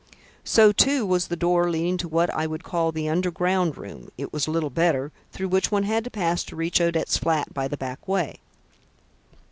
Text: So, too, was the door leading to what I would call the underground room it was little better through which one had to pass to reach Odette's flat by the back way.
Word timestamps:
So, 0.43 0.71
too, 0.71 1.05
was 1.05 1.27
the 1.27 1.35
door 1.35 1.69
leading 1.69 1.95
to 1.97 2.07
what 2.07 2.31
I 2.31 2.47
would 2.47 2.63
call 2.63 2.91
the 2.91 3.07
underground 3.07 3.77
room 3.77 4.09
it 4.17 4.33
was 4.33 4.47
little 4.47 4.71
better 4.71 5.11
through 5.31 5.49
which 5.49 5.71
one 5.71 5.83
had 5.83 6.03
to 6.05 6.09
pass 6.09 6.43
to 6.45 6.55
reach 6.55 6.81
Odette's 6.81 7.19
flat 7.19 7.53
by 7.53 7.67
the 7.67 7.77
back 7.77 8.07
way. 8.07 8.39